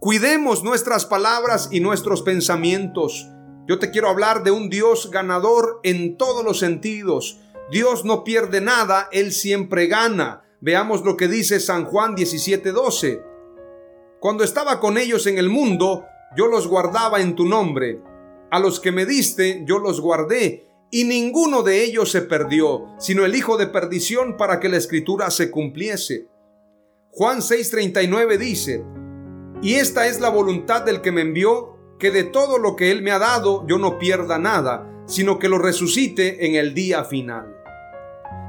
Cuidemos 0.02 0.64
nuestras 0.64 1.06
palabras 1.06 1.68
y 1.70 1.78
nuestros 1.78 2.22
pensamientos. 2.22 3.28
Yo 3.68 3.78
te 3.78 3.92
quiero 3.92 4.08
hablar 4.08 4.42
de 4.42 4.50
un 4.50 4.68
Dios 4.68 5.12
ganador 5.12 5.78
en 5.84 6.16
todos 6.16 6.44
los 6.44 6.58
sentidos. 6.58 7.38
Dios 7.70 8.04
no 8.04 8.24
pierde 8.24 8.60
nada, 8.60 9.08
Él 9.12 9.30
siempre 9.30 9.86
gana. 9.86 10.42
Veamos 10.60 11.04
lo 11.04 11.16
que 11.16 11.28
dice 11.28 11.60
San 11.60 11.84
Juan 11.84 12.16
17:12. 12.16 13.22
Cuando 14.18 14.42
estaba 14.42 14.80
con 14.80 14.98
ellos 14.98 15.28
en 15.28 15.38
el 15.38 15.48
mundo, 15.48 16.04
yo 16.36 16.48
los 16.48 16.66
guardaba 16.66 17.20
en 17.20 17.36
tu 17.36 17.44
nombre. 17.44 18.00
A 18.50 18.58
los 18.58 18.80
que 18.80 18.90
me 18.90 19.06
diste, 19.06 19.62
yo 19.68 19.78
los 19.78 20.00
guardé, 20.00 20.66
y 20.90 21.04
ninguno 21.04 21.62
de 21.62 21.84
ellos 21.84 22.10
se 22.10 22.22
perdió, 22.22 22.88
sino 22.98 23.24
el 23.24 23.36
hijo 23.36 23.56
de 23.56 23.68
perdición 23.68 24.36
para 24.36 24.58
que 24.58 24.68
la 24.68 24.78
escritura 24.78 25.30
se 25.30 25.52
cumpliese. 25.52 26.26
Juan 27.12 27.40
6:39 27.40 28.36
dice, 28.36 28.84
y 29.62 29.74
esta 29.74 30.08
es 30.08 30.20
la 30.20 30.28
voluntad 30.28 30.82
del 30.82 31.00
que 31.00 31.12
me 31.12 31.20
envió, 31.20 31.76
que 31.98 32.10
de 32.10 32.24
todo 32.24 32.58
lo 32.58 32.74
que 32.74 32.90
él 32.90 33.00
me 33.00 33.12
ha 33.12 33.20
dado 33.20 33.64
yo 33.68 33.78
no 33.78 33.96
pierda 33.98 34.36
nada, 34.38 35.04
sino 35.06 35.38
que 35.38 35.48
lo 35.48 35.58
resucite 35.58 36.46
en 36.46 36.56
el 36.56 36.74
día 36.74 37.04
final. 37.04 37.56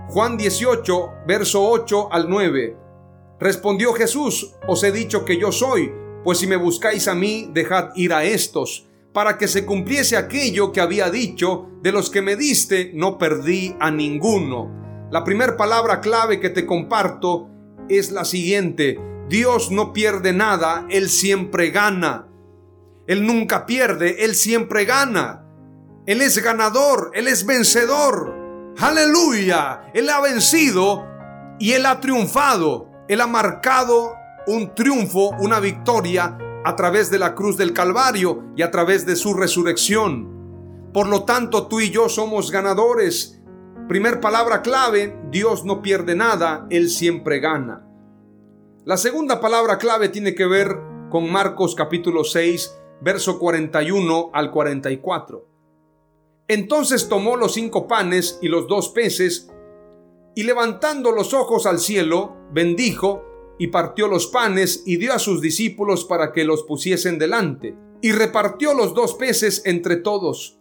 Juan 0.10 0.38
18, 0.38 1.12
verso 1.28 1.64
8 1.70 2.12
al 2.12 2.30
9. 2.30 2.78
Respondió 3.40 3.94
Jesús, 3.94 4.56
os 4.68 4.84
he 4.84 4.92
dicho 4.92 5.24
que 5.24 5.38
yo 5.38 5.52
soy, 5.52 5.92
pues 6.24 6.40
si 6.40 6.48
me 6.48 6.56
buscáis 6.56 7.08
a 7.08 7.14
mí, 7.14 7.50
dejad 7.54 7.92
ir 7.96 8.12
a 8.14 8.24
estos, 8.24 8.88
para 9.14 9.38
que 9.38 9.48
se 9.48 9.66
cumpliese 9.66 10.18
aquello 10.18 10.72
que 10.72 10.82
había 10.82 11.12
dicho, 11.12 11.68
de 11.84 11.92
los 11.92 12.10
que 12.10 12.24
me 12.24 12.36
diste, 12.36 12.92
no 12.96 13.20
perdí 13.20 13.76
a 13.80 13.92
ninguno. 13.92 15.08
La 15.12 15.24
primera 15.24 15.58
palabra 15.58 16.02
clave 16.02 16.40
que 16.40 16.50
te 16.50 16.66
comparto 16.66 17.50
es 17.88 18.12
la 18.12 18.26
siguiente, 18.26 19.00
Dios 19.34 19.72
no 19.72 19.94
pierde 19.94 20.32
nada, 20.32 20.86
Él 20.92 21.10
siempre 21.10 21.72
gana. 21.72 22.28
Él 23.08 23.26
nunca 23.26 23.66
pierde, 23.66 24.26
Él 24.26 24.36
siempre 24.36 24.86
gana. 24.86 25.44
Él 26.06 26.22
es 26.22 26.38
ganador, 26.38 27.10
Él 27.16 27.28
es 27.28 27.44
vencedor. 27.44 28.32
Aleluya. 28.78 29.90
Él 29.96 30.08
ha 30.12 30.22
vencido 30.22 31.08
y 31.58 31.72
Él 31.72 31.88
ha 31.88 32.00
triunfado. 32.00 32.92
Él 33.08 33.22
ha 33.22 33.26
marcado 33.26 34.14
un 34.46 34.76
triunfo, 34.76 35.32
una 35.40 35.60
victoria 35.60 36.38
a 36.64 36.76
través 36.76 37.10
de 37.10 37.18
la 37.18 37.34
cruz 37.34 37.58
del 37.58 37.74
Calvario 37.74 38.44
y 38.56 38.62
a 38.62 38.70
través 38.70 39.04
de 39.08 39.16
su 39.16 39.34
resurrección. 39.34 40.92
Por 40.94 41.08
lo 41.08 41.24
tanto, 41.24 41.66
tú 41.66 41.80
y 41.80 41.90
yo 41.90 42.08
somos 42.08 42.52
ganadores. 42.52 43.42
Primer 43.88 44.20
palabra 44.20 44.62
clave, 44.62 45.20
Dios 45.32 45.66
no 45.66 45.82
pierde 45.82 46.14
nada, 46.14 46.68
Él 46.70 46.92
siempre 46.92 47.40
gana. 47.40 47.88
La 48.86 48.98
segunda 48.98 49.40
palabra 49.40 49.78
clave 49.78 50.10
tiene 50.10 50.36
que 50.36 50.46
ver 50.46 50.78
con 51.10 51.32
Marcos 51.32 51.74
capítulo 51.74 52.26
6, 52.26 52.78
verso 53.00 53.40
41 53.40 54.32
al 54.34 54.52
44. 54.52 55.48
Entonces 56.50 57.08
tomó 57.08 57.38
los 57.38 57.54
cinco 57.54 57.88
panes 57.88 58.40
y 58.42 58.50
los 58.50 58.68
dos 58.68 58.90
peces, 58.90 59.50
y 60.36 60.44
levantando 60.44 61.14
los 61.14 61.34
ojos 61.34 61.66
al 61.66 61.80
cielo, 61.80 62.36
bendijo, 62.52 63.24
y 63.58 63.68
partió 63.68 64.10
los 64.10 64.28
panes 64.28 64.84
y 64.86 64.98
dio 64.98 65.14
a 65.14 65.20
sus 65.20 65.40
discípulos 65.40 66.04
para 66.04 66.34
que 66.34 66.44
los 66.44 66.64
pusiesen 66.64 67.18
delante, 67.18 67.78
y 68.02 68.12
repartió 68.12 68.74
los 68.74 68.94
dos 68.94 69.14
peces 69.14 69.62
entre 69.64 69.96
todos, 69.96 70.60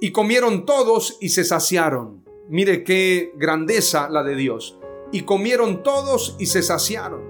y 0.00 0.12
comieron 0.12 0.64
todos 0.64 1.18
y 1.20 1.28
se 1.28 1.44
saciaron. 1.44 2.24
Mire 2.48 2.84
qué 2.84 3.34
grandeza 3.36 4.08
la 4.08 4.22
de 4.22 4.34
Dios. 4.34 4.78
Y 5.12 5.22
comieron 5.22 5.82
todos 5.82 6.36
y 6.38 6.46
se 6.46 6.62
saciaron. 6.62 7.29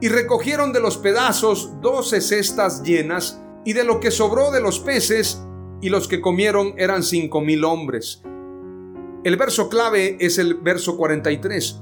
Y 0.00 0.08
recogieron 0.08 0.72
de 0.72 0.80
los 0.80 0.98
pedazos 0.98 1.80
doce 1.80 2.20
cestas 2.20 2.82
llenas, 2.82 3.40
y 3.64 3.72
de 3.72 3.84
lo 3.84 4.00
que 4.00 4.10
sobró 4.10 4.50
de 4.50 4.60
los 4.60 4.80
peces, 4.80 5.42
y 5.80 5.88
los 5.88 6.08
que 6.08 6.20
comieron 6.20 6.74
eran 6.76 7.02
cinco 7.02 7.40
mil 7.40 7.64
hombres. 7.64 8.22
El 9.24 9.36
verso 9.36 9.70
clave 9.70 10.18
es 10.20 10.38
el 10.38 10.54
verso 10.54 10.96
43. 10.96 11.80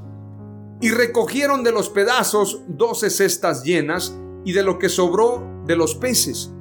Y 0.81 0.91
recogieron 0.91 1.65
de 1.65 1.73
los 1.73 1.89
pedazos 1.89 2.63
doce 2.69 3.11
cestas 3.11 3.65
llenas 3.65 4.17
y 4.45 4.53
de 4.53 4.63
lo 4.63 4.79
que 4.79 4.89
sobró 4.89 5.43
de 5.67 5.77
los 5.77 5.97
peces. 5.97 6.53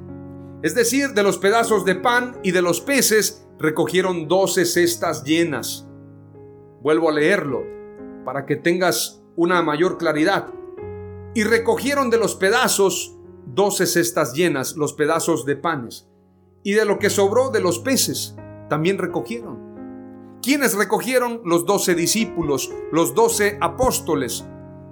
Es 0.62 0.74
decir, 0.74 1.10
de 1.10 1.22
los 1.22 1.38
pedazos 1.38 1.84
de 1.84 1.96
pan 1.96 2.36
y 2.42 2.52
de 2.52 2.62
los 2.62 2.80
peces 2.80 3.46
recogieron 3.58 4.28
doce 4.28 4.64
cestas 4.64 5.24
llenas. 5.24 5.86
Vuelvo 6.80 7.10
a 7.10 7.12
leerlo 7.12 7.64
para 8.24 8.44
que 8.44 8.56
tengas 8.56 9.22
una 9.36 9.62
mayor 9.62 9.98
claridad. 9.98 10.48
Y 11.34 11.44
recogieron 11.44 12.10
de 12.10 12.18
los 12.18 12.34
pedazos 12.34 13.16
doce 13.46 13.86
cestas 13.86 14.34
llenas, 14.34 14.76
los 14.76 14.92
pedazos 14.92 15.44
de 15.46 15.56
panes 15.56 16.08
y 16.62 16.72
de 16.72 16.84
lo 16.84 16.98
que 16.98 17.10
sobró 17.10 17.50
de 17.50 17.60
los 17.60 17.78
peces 17.78 18.36
también 18.68 18.98
recogieron. 18.98 19.72
¿Quiénes 20.42 20.74
recogieron? 20.74 21.40
Los 21.44 21.66
doce 21.66 21.94
discípulos, 21.94 22.70
los 22.90 23.14
doce 23.14 23.58
apóstoles. 23.60 24.44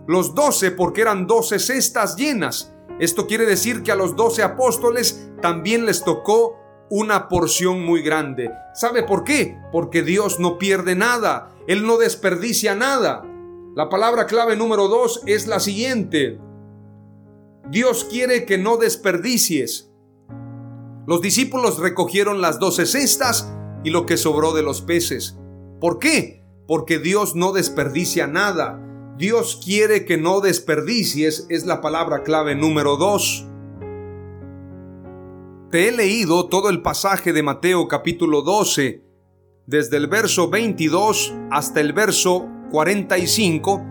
Los 0.06 0.34
doce 0.34 0.70
porque 0.70 1.02
eran 1.02 1.26
doce 1.26 1.58
cestas 1.58 2.16
llenas. 2.16 2.74
Esto 2.98 3.26
quiere 3.26 3.46
decir 3.46 3.82
que 3.82 3.92
a 3.92 3.96
los 3.96 4.16
doce 4.16 4.42
apóstoles 4.42 5.30
también 5.40 5.86
les 5.86 6.04
tocó 6.04 6.58
una 6.88 7.28
porción 7.28 7.84
muy 7.84 8.02
grande. 8.02 8.50
¿Sabe 8.74 9.02
por 9.02 9.24
qué? 9.24 9.58
Porque 9.72 10.02
Dios 10.02 10.40
no 10.40 10.58
pierde 10.58 10.96
nada. 10.96 11.50
Él 11.66 11.86
no 11.86 11.96
desperdicia 11.96 12.74
nada. 12.74 13.24
La 13.76 13.88
palabra 13.88 14.26
clave 14.26 14.56
número 14.56 14.88
dos 14.88 15.22
es 15.26 15.46
la 15.46 15.60
siguiente. 15.60 16.40
Dios 17.70 18.04
quiere 18.04 18.44
que 18.44 18.58
no 18.58 18.78
desperdicies. 18.78 19.92
Los 21.06 21.20
discípulos 21.20 21.78
recogieron 21.78 22.40
las 22.40 22.58
doce 22.58 22.84
cestas 22.84 23.54
y 23.84 23.90
lo 23.90 24.06
que 24.06 24.16
sobró 24.16 24.54
de 24.54 24.62
los 24.62 24.82
peces. 24.82 25.38
¿Por 25.80 26.00
qué? 26.00 26.44
Porque 26.66 26.98
Dios 26.98 27.36
no 27.36 27.52
desperdicia 27.52 28.26
nada. 28.26 28.84
Dios 29.16 29.60
quiere 29.64 30.04
que 30.04 30.18
no 30.18 30.40
desperdicies, 30.40 31.46
es 31.48 31.64
la 31.64 31.80
palabra 31.80 32.24
clave 32.24 32.56
número 32.56 32.96
dos. 32.96 33.46
Te 35.70 35.88
he 35.88 35.92
leído 35.92 36.48
todo 36.48 36.70
el 36.70 36.82
pasaje 36.82 37.32
de 37.32 37.44
Mateo 37.44 37.86
capítulo 37.86 38.42
12, 38.42 39.04
desde 39.66 39.96
el 39.96 40.08
verso 40.08 40.50
22 40.50 41.34
hasta 41.52 41.80
el 41.80 41.92
verso 41.92 42.48
45, 42.70 43.84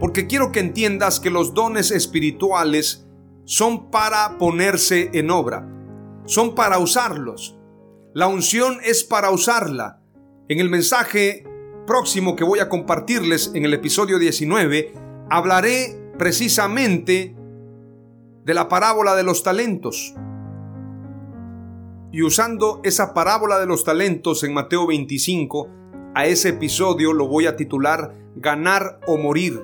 porque 0.00 0.26
quiero 0.26 0.52
que 0.52 0.60
entiendas 0.60 1.20
que 1.20 1.30
los 1.30 1.54
dones 1.54 1.90
espirituales 1.90 3.06
son 3.44 3.90
para 3.90 4.38
ponerse 4.38 5.10
en 5.12 5.30
obra 5.30 5.72
son 6.24 6.54
para 6.54 6.78
usarlos. 6.78 7.58
La 8.14 8.26
unción 8.26 8.78
es 8.84 9.04
para 9.04 9.30
usarla. 9.30 10.00
En 10.48 10.60
el 10.60 10.70
mensaje 10.70 11.44
próximo 11.86 12.36
que 12.36 12.44
voy 12.44 12.58
a 12.60 12.68
compartirles 12.68 13.52
en 13.54 13.64
el 13.64 13.74
episodio 13.74 14.18
19, 14.18 14.92
hablaré 15.30 16.12
precisamente 16.18 17.34
de 18.44 18.54
la 18.54 18.68
parábola 18.68 19.14
de 19.14 19.22
los 19.22 19.42
talentos. 19.42 20.14
Y 22.12 22.22
usando 22.22 22.80
esa 22.84 23.14
parábola 23.14 23.58
de 23.58 23.66
los 23.66 23.84
talentos 23.84 24.44
en 24.44 24.52
Mateo 24.52 24.86
25, 24.86 25.68
a 26.14 26.26
ese 26.26 26.50
episodio 26.50 27.12
lo 27.12 27.26
voy 27.26 27.46
a 27.46 27.56
titular 27.56 28.14
Ganar 28.34 29.00
o 29.06 29.18
morir. 29.18 29.62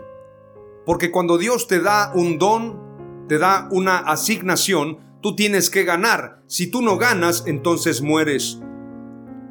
Porque 0.85 1.11
cuando 1.11 1.39
Dios 1.39 1.67
te 1.69 1.81
da 1.81 2.13
un 2.15 2.39
don, 2.39 3.27
te 3.27 3.39
da 3.39 3.67
una 3.71 3.99
asignación, 3.99 4.99
Tú 5.21 5.35
tienes 5.35 5.69
que 5.69 5.83
ganar. 5.83 6.43
Si 6.47 6.71
tú 6.71 6.81
no 6.81 6.97
ganas, 6.97 7.43
entonces 7.47 8.03
mueres. 8.03 8.61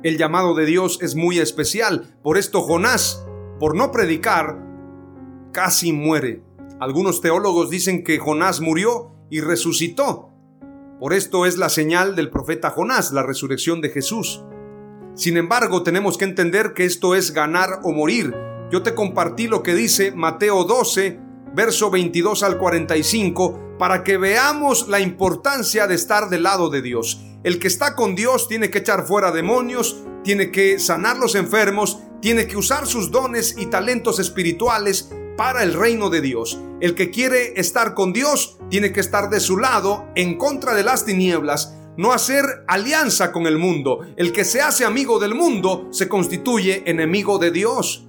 El 0.01 0.17
llamado 0.17 0.55
de 0.55 0.65
Dios 0.65 0.99
es 1.01 1.15
muy 1.15 1.39
especial. 1.39 2.17
Por 2.23 2.37
esto 2.37 2.61
Jonás, 2.61 3.25
por 3.59 3.75
no 3.75 3.91
predicar, 3.91 4.63
casi 5.51 5.91
muere. 5.91 6.41
Algunos 6.79 7.19
teólogos 7.19 7.69
dicen 7.69 8.05
que 8.05 8.17
Jonás 8.17 8.61
murió 8.61 9.11
y 9.29 9.41
resucitó. 9.41 10.29
Por 11.01 11.13
esto 11.13 11.45
es 11.45 11.57
la 11.57 11.67
señal 11.67 12.15
del 12.15 12.29
profeta 12.29 12.69
Jonás, 12.69 13.11
la 13.11 13.23
resurrección 13.23 13.81
de 13.81 13.89
Jesús. 13.89 14.45
Sin 15.17 15.35
embargo, 15.35 15.81
tenemos 15.81 16.15
que 16.15 16.25
entender 16.25 16.73
que 16.75 16.85
esto 16.85 17.15
es 17.15 17.31
ganar 17.31 17.79
o 17.81 17.91
morir. 17.91 18.35
Yo 18.71 18.83
te 18.83 18.93
compartí 18.93 19.47
lo 19.47 19.63
que 19.63 19.73
dice 19.73 20.11
Mateo 20.11 20.63
12, 20.63 21.19
verso 21.55 21.89
22 21.89 22.43
al 22.43 22.59
45, 22.59 23.77
para 23.79 24.03
que 24.03 24.17
veamos 24.17 24.87
la 24.87 24.99
importancia 24.99 25.87
de 25.87 25.95
estar 25.95 26.29
del 26.29 26.43
lado 26.43 26.69
de 26.69 26.83
Dios. 26.83 27.19
El 27.43 27.57
que 27.57 27.67
está 27.67 27.95
con 27.95 28.13
Dios 28.13 28.47
tiene 28.47 28.69
que 28.69 28.77
echar 28.77 29.07
fuera 29.07 29.31
demonios, 29.31 30.03
tiene 30.23 30.51
que 30.51 30.77
sanar 30.77 31.17
los 31.17 31.33
enfermos, 31.33 31.99
tiene 32.21 32.45
que 32.45 32.57
usar 32.57 32.85
sus 32.85 33.09
dones 33.09 33.55
y 33.57 33.65
talentos 33.65 34.19
espirituales 34.19 35.11
para 35.35 35.63
el 35.63 35.73
reino 35.73 36.11
de 36.11 36.21
Dios. 36.21 36.59
El 36.79 36.93
que 36.93 37.09
quiere 37.09 37.59
estar 37.59 37.95
con 37.95 38.13
Dios 38.13 38.59
tiene 38.69 38.91
que 38.91 38.99
estar 38.99 39.31
de 39.31 39.39
su 39.39 39.57
lado 39.57 40.05
en 40.13 40.37
contra 40.37 40.75
de 40.75 40.83
las 40.83 41.05
tinieblas, 41.05 41.73
no 41.97 42.13
hacer 42.13 42.45
alianza 42.67 43.31
con 43.31 43.47
el 43.47 43.57
mundo. 43.57 44.01
El 44.15 44.31
que 44.31 44.45
se 44.45 44.61
hace 44.61 44.85
amigo 44.85 45.19
del 45.19 45.35
mundo 45.35 45.87
se 45.91 46.07
constituye 46.07 46.83
enemigo 46.89 47.39
de 47.39 47.51
Dios. 47.51 48.07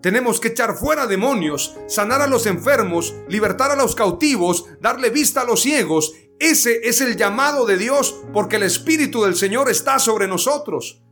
Tenemos 0.00 0.40
que 0.40 0.48
echar 0.48 0.74
fuera 0.74 1.06
demonios, 1.06 1.76
sanar 1.86 2.22
a 2.22 2.26
los 2.26 2.46
enfermos, 2.46 3.14
libertar 3.28 3.70
a 3.70 3.76
los 3.76 3.94
cautivos, 3.94 4.64
darle 4.80 5.10
vista 5.10 5.42
a 5.42 5.44
los 5.44 5.60
ciegos. 5.60 6.12
Ese 6.40 6.80
es 6.88 7.00
el 7.00 7.16
llamado 7.16 7.66
de 7.66 7.76
Dios 7.76 8.20
porque 8.32 8.56
el 8.56 8.64
Espíritu 8.64 9.22
del 9.22 9.36
Señor 9.36 9.70
está 9.70 10.00
sobre 10.00 10.26
nosotros. 10.26 11.02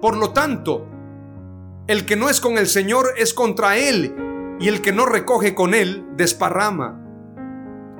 Por 0.00 0.16
lo 0.16 0.32
tanto, 0.32 0.86
el 1.88 2.06
que 2.06 2.14
no 2.14 2.28
es 2.28 2.40
con 2.40 2.58
el 2.58 2.68
Señor 2.68 3.14
es 3.16 3.34
contra 3.34 3.76
Él 3.76 4.14
y 4.60 4.68
el 4.68 4.82
que 4.82 4.92
no 4.92 5.06
recoge 5.06 5.54
con 5.54 5.74
Él 5.74 6.06
desparrama. 6.16 7.02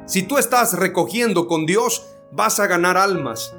Si 0.07 0.22
tú 0.22 0.38
estás 0.38 0.74
recogiendo 0.74 1.48
con 1.48 1.66
Dios, 1.66 2.07
vas 2.37 2.61
a 2.61 2.66
ganar 2.66 2.96
almas. 2.96 3.55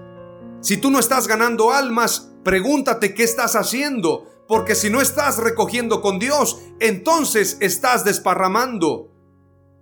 Si 0.62 0.78
tú 0.78 0.92
no 0.92 1.00
estás 1.00 1.28
ganando 1.28 1.72
almas, 1.72 2.34
pregúntate 2.44 3.14
qué 3.14 3.24
estás 3.24 3.56
haciendo, 3.56 4.26
porque 4.48 4.76
si 4.76 4.90
no 4.90 5.02
estás 5.02 5.38
recogiendo 5.38 6.02
con 6.02 6.20
Dios, 6.20 6.62
entonces 6.80 7.58
estás 7.60 8.06
desparramando. 8.06 9.12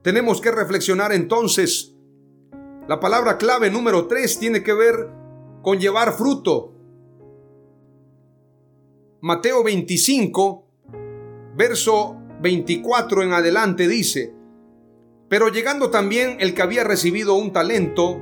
Tenemos 0.01 0.41
que 0.41 0.51
reflexionar 0.51 1.13
entonces. 1.13 1.93
La 2.87 2.99
palabra 2.99 3.37
clave 3.37 3.69
número 3.69 4.07
3 4.07 4.39
tiene 4.39 4.63
que 4.63 4.73
ver 4.73 5.09
con 5.61 5.79
llevar 5.79 6.13
fruto. 6.13 6.73
Mateo 9.21 9.63
25, 9.63 10.67
verso 11.55 12.17
24 12.41 13.23
en 13.23 13.33
adelante 13.33 13.87
dice, 13.87 14.35
pero 15.27 15.49
llegando 15.49 15.89
también 15.89 16.37
el 16.39 16.53
que 16.53 16.61
había 16.61 16.83
recibido 16.83 17.33
un 17.33 17.51
talento, 17.51 18.21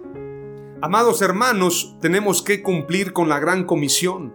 Amados 0.83 1.21
hermanos, 1.21 1.95
tenemos 2.01 2.41
que 2.41 2.63
cumplir 2.63 3.13
con 3.13 3.29
la 3.29 3.37
gran 3.37 3.65
comisión. 3.65 4.33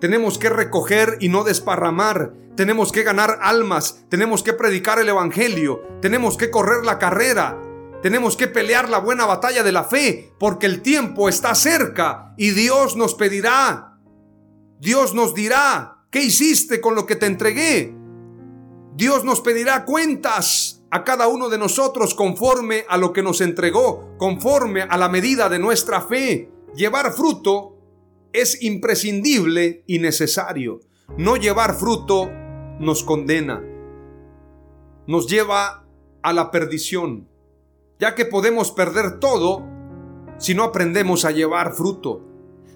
Tenemos 0.00 0.38
que 0.38 0.48
recoger 0.48 1.18
y 1.20 1.28
no 1.28 1.44
desparramar. 1.44 2.34
Tenemos 2.56 2.90
que 2.90 3.04
ganar 3.04 3.38
almas. 3.42 4.04
Tenemos 4.08 4.42
que 4.42 4.54
predicar 4.54 4.98
el 4.98 5.08
Evangelio. 5.08 5.82
Tenemos 6.02 6.36
que 6.36 6.50
correr 6.50 6.84
la 6.84 6.98
carrera. 6.98 7.62
Tenemos 8.02 8.36
que 8.36 8.48
pelear 8.48 8.88
la 8.88 8.98
buena 8.98 9.24
batalla 9.24 9.62
de 9.62 9.70
la 9.70 9.84
fe 9.84 10.32
porque 10.40 10.66
el 10.66 10.82
tiempo 10.82 11.28
está 11.28 11.54
cerca 11.54 12.34
y 12.36 12.50
Dios 12.50 12.96
nos 12.96 13.14
pedirá. 13.14 14.00
Dios 14.80 15.14
nos 15.14 15.32
dirá, 15.32 15.98
¿qué 16.10 16.24
hiciste 16.24 16.80
con 16.80 16.96
lo 16.96 17.06
que 17.06 17.14
te 17.14 17.26
entregué? 17.26 17.94
Dios 18.96 19.24
nos 19.24 19.40
pedirá 19.40 19.84
cuentas 19.84 20.73
a 20.94 21.02
cada 21.02 21.26
uno 21.26 21.48
de 21.48 21.58
nosotros 21.58 22.14
conforme 22.14 22.84
a 22.88 22.96
lo 22.96 23.12
que 23.12 23.20
nos 23.20 23.40
entregó, 23.40 24.16
conforme 24.16 24.82
a 24.82 24.96
la 24.96 25.08
medida 25.08 25.48
de 25.48 25.58
nuestra 25.58 26.00
fe. 26.00 26.52
Llevar 26.76 27.12
fruto 27.12 27.76
es 28.32 28.62
imprescindible 28.62 29.82
y 29.88 29.98
necesario. 29.98 30.82
No 31.18 31.34
llevar 31.34 31.74
fruto 31.74 32.30
nos 32.78 33.02
condena, 33.02 33.60
nos 35.08 35.26
lleva 35.26 35.84
a 36.22 36.32
la 36.32 36.52
perdición 36.52 37.28
ya 37.98 38.14
que 38.14 38.24
podemos 38.24 38.70
perder 38.70 39.18
todo 39.18 39.64
si 40.38 40.54
no 40.54 40.62
aprendemos 40.62 41.24
a 41.24 41.32
llevar 41.32 41.72
fruto. 41.72 42.22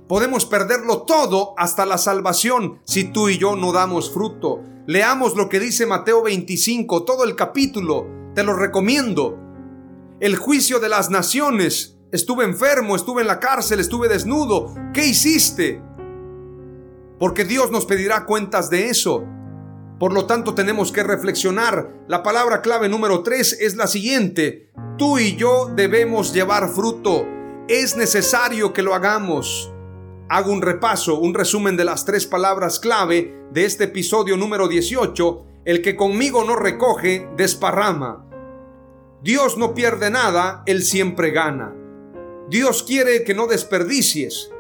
Podemos 0.09 0.47
perderlo 0.47 1.03
todo 1.03 1.53
hasta 1.59 1.85
la 1.85 1.99
salvación 1.99 2.81
si 2.85 3.05
tú 3.05 3.29
y 3.29 3.37
yo 3.37 3.57
no 3.57 3.73
damos 3.73 4.11
fruto. 4.11 4.63
Leamos 4.87 5.37
lo 5.37 5.51
que 5.51 5.61
dice 5.61 5.85
Mateo 5.85 6.23
25, 6.23 7.05
todo 7.05 7.25
el 7.25 7.37
capítulo, 7.37 8.07
te 8.35 8.43
lo 8.43 8.55
recomiendo. 8.55 9.39
El 10.19 10.37
juicio 10.37 10.81
de 10.81 10.89
las 10.89 11.11
naciones. 11.11 11.99
Estuve 12.11 12.47
enfermo, 12.47 12.97
estuve 12.97 13.21
en 13.21 13.27
la 13.27 13.39
cárcel, 13.39 13.81
estuve 13.81 14.09
desnudo. 14.09 14.75
¿Qué 14.95 15.07
hiciste? 15.07 15.83
Porque 17.19 17.45
Dios 17.45 17.71
nos 17.71 17.85
pedirá 17.85 18.25
cuentas 18.25 18.71
de 18.71 18.89
eso. 18.89 19.27
Por 20.01 20.15
lo 20.15 20.25
tanto, 20.25 20.55
tenemos 20.55 20.91
que 20.91 21.03
reflexionar. 21.03 21.93
La 22.09 22.23
palabra 22.23 22.63
clave 22.63 22.89
número 22.89 23.23
3 23.23 23.59
es 23.61 23.77
la 23.77 23.87
siguiente. 23.87 24.71
Tú 24.97 25.19
y 25.19 25.37
yo 25.37 25.71
debemos 25.77 26.33
llevar 26.33 26.71
fruto. 26.71 27.27
Es 27.69 27.95
necesario 27.95 28.73
que 28.73 28.83
lo 28.83 28.95
hagamos. 28.95 29.71
Hago 30.31 30.53
un 30.53 30.61
repaso, 30.61 31.19
un 31.19 31.33
resumen 31.33 31.79
de 31.79 31.87
las 31.87 32.05
tres 32.05 32.27
palabras 32.27 32.79
clave 32.81 33.47
de 33.51 33.65
este 33.65 33.85
episodio 33.85 34.37
número 34.37 34.69
18. 34.69 35.47
El 35.65 35.81
que 35.81 35.97
conmigo 35.97 36.45
no 36.45 36.55
recoge, 36.55 37.27
desparrama. 37.35 38.27
Dios 39.23 39.57
no 39.57 39.73
pierde 39.73 40.11
nada, 40.11 40.65
Él 40.67 40.83
siempre 40.83 41.31
gana. 41.31 41.75
Dios 42.51 42.83
quiere 42.83 43.25
que 43.25 43.33
no 43.33 43.47
desperdicies. 43.47 44.51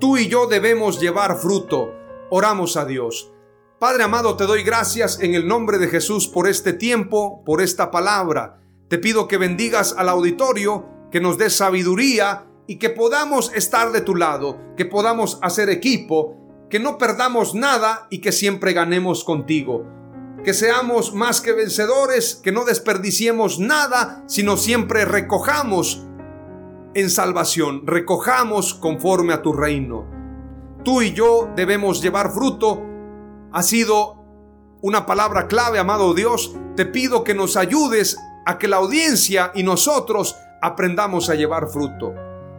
Tú 0.00 0.16
y 0.16 0.28
yo 0.28 0.46
debemos 0.46 0.98
llevar 0.98 1.36
fruto. 1.36 1.92
Oramos 2.30 2.78
a 2.78 2.86
Dios. 2.86 3.30
Padre 3.78 4.04
amado, 4.04 4.38
te 4.38 4.44
doy 4.44 4.62
gracias 4.62 5.20
en 5.20 5.34
el 5.34 5.46
nombre 5.46 5.76
de 5.76 5.88
Jesús 5.88 6.28
por 6.28 6.48
este 6.48 6.72
tiempo, 6.72 7.42
por 7.44 7.60
esta 7.60 7.90
palabra. 7.90 8.62
Te 8.88 8.96
pido 8.96 9.28
que 9.28 9.36
bendigas 9.36 9.94
al 9.98 10.08
auditorio, 10.08 10.86
que 11.10 11.20
nos 11.20 11.36
des 11.36 11.54
sabiduría 11.54 12.46
y 12.66 12.76
que 12.78 12.90
podamos 12.90 13.52
estar 13.54 13.92
de 13.92 14.00
tu 14.00 14.14
lado, 14.14 14.58
que 14.76 14.84
podamos 14.84 15.38
hacer 15.42 15.68
equipo, 15.68 16.36
que 16.70 16.78
no 16.78 16.98
perdamos 16.98 17.54
nada 17.54 18.06
y 18.10 18.18
que 18.20 18.32
siempre 18.32 18.72
ganemos 18.72 19.24
contigo. 19.24 19.86
Que 20.44 20.54
seamos 20.54 21.14
más 21.14 21.40
que 21.40 21.52
vencedores, 21.52 22.34
que 22.36 22.52
no 22.52 22.64
desperdiciemos 22.64 23.58
nada, 23.58 24.24
sino 24.26 24.56
siempre 24.56 25.04
recojamos 25.04 26.06
en 26.94 27.10
salvación, 27.10 27.86
recojamos 27.86 28.74
conforme 28.74 29.32
a 29.32 29.42
tu 29.42 29.52
reino. 29.52 30.06
Tú 30.84 31.02
y 31.02 31.12
yo 31.12 31.50
debemos 31.56 32.02
llevar 32.02 32.30
fruto 32.32 32.82
ha 33.54 33.62
sido 33.62 34.16
una 34.82 35.06
palabra 35.06 35.46
clave, 35.46 35.78
amado 35.78 36.12
Dios. 36.12 36.56
Te 36.74 36.84
pido 36.84 37.22
que 37.22 37.34
nos 37.34 37.56
ayudes 37.56 38.18
a 38.44 38.58
que 38.58 38.66
la 38.66 38.76
audiencia 38.76 39.52
y 39.54 39.62
nosotros 39.62 40.36
aprendamos 40.60 41.30
a 41.30 41.36
llevar 41.36 41.68
fruto. 41.68 42.12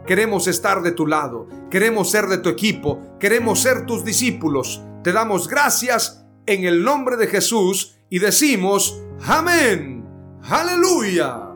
Queremos 0.06 0.46
estar 0.46 0.82
de 0.82 0.92
tu 0.92 1.06
lado, 1.06 1.48
queremos 1.68 2.10
ser 2.10 2.26
de 2.26 2.38
tu 2.38 2.48
equipo, 2.48 3.18
queremos 3.18 3.60
ser 3.60 3.86
tus 3.86 4.04
discípulos. 4.04 4.80
Te 5.02 5.12
damos 5.12 5.48
gracias 5.48 6.24
en 6.46 6.64
el 6.64 6.84
nombre 6.84 7.16
de 7.16 7.26
Jesús 7.26 7.98
y 8.08 8.20
decimos, 8.20 9.02
amén, 9.26 10.04
aleluya. 10.44 11.55